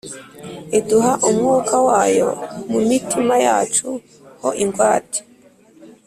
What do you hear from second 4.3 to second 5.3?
ho ingwate.